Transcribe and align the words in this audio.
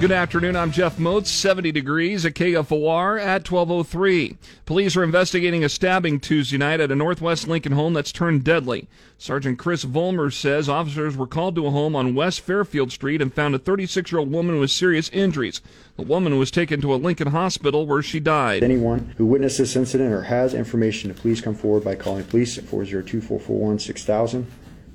Good 0.00 0.12
afternoon. 0.12 0.56
I'm 0.56 0.72
Jeff 0.72 0.98
Moats, 0.98 1.30
70 1.30 1.72
degrees 1.72 2.24
at 2.24 2.32
KFOR 2.32 3.20
at 3.20 3.50
1203. 3.50 4.38
Police 4.64 4.96
are 4.96 5.04
investigating 5.04 5.62
a 5.62 5.68
stabbing 5.68 6.20
Tuesday 6.20 6.56
night 6.56 6.80
at 6.80 6.90
a 6.90 6.96
Northwest 6.96 7.46
Lincoln 7.46 7.72
home 7.72 7.92
that's 7.92 8.10
turned 8.10 8.42
deadly. 8.42 8.88
Sergeant 9.18 9.58
Chris 9.58 9.84
Vollmer 9.84 10.32
says 10.32 10.70
officers 10.70 11.18
were 11.18 11.26
called 11.26 11.54
to 11.56 11.66
a 11.66 11.70
home 11.70 11.94
on 11.94 12.14
West 12.14 12.40
Fairfield 12.40 12.90
Street 12.90 13.20
and 13.20 13.34
found 13.34 13.54
a 13.54 13.58
36 13.58 14.10
year 14.10 14.20
old 14.20 14.32
woman 14.32 14.58
with 14.58 14.70
serious 14.70 15.10
injuries. 15.10 15.60
The 15.96 16.02
woman 16.04 16.38
was 16.38 16.50
taken 16.50 16.80
to 16.80 16.94
a 16.94 16.96
Lincoln 16.96 17.28
hospital 17.28 17.86
where 17.86 18.02
she 18.02 18.20
died. 18.20 18.62
Anyone 18.62 19.12
who 19.18 19.26
witnessed 19.26 19.58
this 19.58 19.76
incident 19.76 20.14
or 20.14 20.22
has 20.22 20.54
information 20.54 21.12
please 21.12 21.42
come 21.42 21.54
forward 21.54 21.84
by 21.84 21.94
calling 21.94 22.24
police 22.24 22.56
at 22.56 22.64
402 22.64 23.20
441 23.20 23.78
6000 23.78 24.50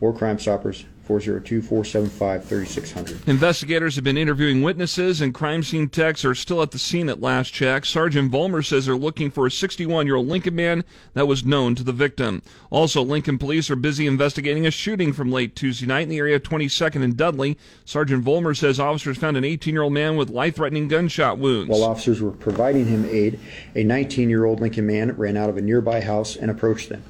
or 0.00 0.14
Crime 0.14 0.38
Stoppers 0.38 0.86
402 1.06 1.62
475 1.62 2.44
3600. 2.44 3.28
Investigators 3.28 3.94
have 3.94 4.04
been 4.04 4.18
interviewing 4.18 4.62
witnesses, 4.62 5.20
and 5.20 5.32
crime 5.32 5.62
scene 5.62 5.88
techs 5.88 6.24
are 6.24 6.34
still 6.34 6.60
at 6.62 6.72
the 6.72 6.78
scene 6.78 7.08
at 7.08 7.20
last 7.20 7.52
check. 7.52 7.84
Sergeant 7.84 8.32
Vollmer 8.32 8.66
says 8.66 8.86
they're 8.86 8.96
looking 8.96 9.30
for 9.30 9.46
a 9.46 9.50
61 9.50 10.06
year 10.06 10.16
old 10.16 10.26
Lincoln 10.26 10.56
man 10.56 10.84
that 11.14 11.28
was 11.28 11.44
known 11.44 11.74
to 11.76 11.84
the 11.84 11.92
victim. 11.92 12.42
Also, 12.70 13.02
Lincoln 13.02 13.38
police 13.38 13.70
are 13.70 13.76
busy 13.76 14.06
investigating 14.06 14.66
a 14.66 14.70
shooting 14.70 15.12
from 15.12 15.30
late 15.30 15.54
Tuesday 15.54 15.86
night 15.86 16.02
in 16.02 16.08
the 16.08 16.18
area 16.18 16.36
of 16.36 16.42
22nd 16.42 17.04
and 17.04 17.16
Dudley. 17.16 17.56
Sergeant 17.84 18.24
Vollmer 18.24 18.56
says 18.56 18.80
officers 18.80 19.16
found 19.16 19.36
an 19.36 19.44
18 19.44 19.72
year 19.72 19.82
old 19.82 19.92
man 19.92 20.16
with 20.16 20.30
life 20.30 20.56
threatening 20.56 20.88
gunshot 20.88 21.38
wounds. 21.38 21.70
While 21.70 21.84
officers 21.84 22.20
were 22.20 22.32
providing 22.32 22.86
him 22.86 23.04
aid, 23.04 23.38
a 23.76 23.84
19 23.84 24.28
year 24.28 24.44
old 24.44 24.60
Lincoln 24.60 24.86
man 24.86 25.12
ran 25.12 25.36
out 25.36 25.48
of 25.50 25.56
a 25.56 25.62
nearby 25.62 26.00
house 26.00 26.34
and 26.34 26.50
approached 26.50 26.88
them. 26.88 27.02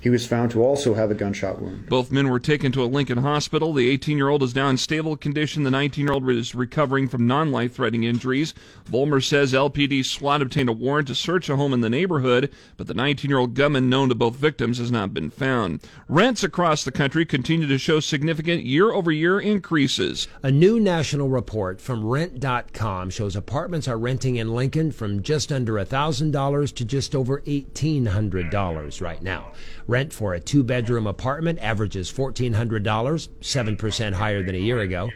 He 0.00 0.08
was 0.08 0.26
found 0.26 0.50
to 0.52 0.62
also 0.62 0.94
have 0.94 1.10
a 1.10 1.14
gunshot 1.14 1.60
wound. 1.60 1.86
Both 1.88 2.10
men 2.10 2.30
were 2.30 2.40
taken 2.40 2.72
to 2.72 2.82
a 2.82 2.86
Lincoln 2.86 3.18
hospital. 3.18 3.74
The 3.74 3.88
18 3.90 4.16
year 4.16 4.28
old 4.28 4.42
is 4.42 4.54
now 4.54 4.68
in 4.68 4.78
stable 4.78 5.16
condition. 5.16 5.62
The 5.62 5.70
19 5.70 6.06
year 6.06 6.14
old 6.14 6.28
is 6.30 6.54
recovering 6.54 7.06
from 7.06 7.26
non 7.26 7.52
life 7.52 7.74
threatening 7.74 8.04
injuries. 8.04 8.54
Vollmer 8.90 9.22
says 9.22 9.52
LPD 9.52 10.04
SWAT 10.04 10.40
obtained 10.40 10.70
a 10.70 10.72
warrant 10.72 11.08
to 11.08 11.14
search 11.14 11.50
a 11.50 11.56
home 11.56 11.74
in 11.74 11.82
the 11.82 11.90
neighborhood, 11.90 12.50
but 12.78 12.86
the 12.86 12.94
19 12.94 13.28
year 13.28 13.38
old 13.38 13.54
gunman 13.54 13.90
known 13.90 14.08
to 14.08 14.14
both 14.14 14.36
victims 14.36 14.78
has 14.78 14.90
not 14.90 15.12
been 15.12 15.30
found. 15.30 15.80
Rents 16.08 16.42
across 16.42 16.82
the 16.82 16.92
country 16.92 17.26
continue 17.26 17.66
to 17.66 17.78
show 17.78 18.00
significant 18.00 18.64
year 18.64 18.92
over 18.92 19.12
year 19.12 19.38
increases. 19.38 20.28
A 20.42 20.50
new 20.50 20.80
national 20.80 21.28
report 21.28 21.80
from 21.80 22.04
Rent.com 22.06 23.10
shows 23.10 23.36
apartments 23.36 23.86
are 23.86 23.98
renting 23.98 24.36
in 24.36 24.54
Lincoln 24.54 24.92
from 24.92 25.22
just 25.22 25.52
under 25.52 25.74
$1,000 25.74 26.74
to 26.74 26.84
just 26.84 27.14
over 27.14 27.40
$1,800 27.42 29.00
right 29.00 29.22
now. 29.22 29.52
Rent 29.90 30.12
for 30.12 30.34
a 30.34 30.40
two 30.40 30.62
bedroom 30.62 31.08
apartment 31.08 31.58
averages 31.60 32.12
$1,400, 32.12 33.28
7% 33.40 34.12
higher 34.12 34.40
than 34.40 34.54
a 34.54 34.58
year 34.58 34.78
ago. 34.78 35.10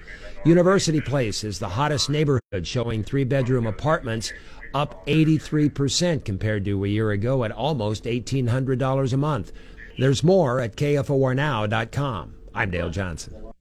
University 0.44 1.00
Place 1.00 1.44
is 1.44 1.61
the 1.61 1.69
hottest 1.69 2.11
neighborhood, 2.11 2.66
showing 2.66 3.05
three 3.05 3.22
bedroom 3.22 3.69
apartments 3.69 4.33
up 4.75 5.06
83% 5.06 6.25
compared 6.25 6.64
to 6.64 6.84
a 6.84 6.89
year 6.89 7.12
ago 7.12 7.44
at 7.44 7.53
almost 7.53 8.03
$1,800 8.03 9.12
a 9.12 9.16
month. 9.16 9.53
There's 9.97 10.25
more 10.25 10.59
at 10.59 10.75
KFORNow.com. 10.75 12.34
I'm 12.53 12.70
Dale 12.72 12.91
Johnson. 12.91 13.53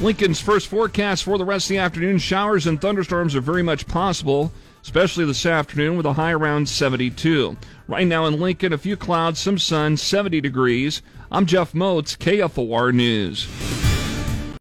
Lincoln's 0.00 0.40
first 0.40 0.68
forecast 0.68 1.24
for 1.24 1.36
the 1.36 1.44
rest 1.44 1.66
of 1.66 1.70
the 1.70 1.78
afternoon 1.78 2.18
showers 2.18 2.68
and 2.68 2.80
thunderstorms 2.80 3.34
are 3.34 3.40
very 3.40 3.64
much 3.64 3.88
possible 3.88 4.52
especially 4.86 5.24
this 5.24 5.44
afternoon 5.44 5.96
with 5.96 6.06
a 6.06 6.12
high 6.12 6.30
around 6.30 6.68
72. 6.68 7.56
Right 7.88 8.06
now 8.06 8.26
in 8.26 8.40
Lincoln, 8.40 8.72
a 8.72 8.78
few 8.78 8.96
clouds, 8.96 9.38
some 9.38 9.58
sun, 9.58 9.96
70 9.96 10.40
degrees. 10.40 11.02
I'm 11.30 11.46
Jeff 11.46 11.72
Moats, 11.72 12.16
KFOR 12.16 12.92
News. 12.92 13.65